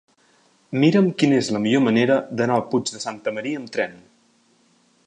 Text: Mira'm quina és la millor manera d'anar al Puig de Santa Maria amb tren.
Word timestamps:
Mira'm 0.83 1.09
quina 1.23 1.37
és 1.41 1.49
la 1.57 1.61
millor 1.65 1.85
manera 1.89 2.17
d'anar 2.41 2.57
al 2.61 2.67
Puig 2.73 2.91
de 2.97 3.05
Santa 3.05 3.35
Maria 3.39 3.63
amb 3.63 3.75
tren. 3.79 3.97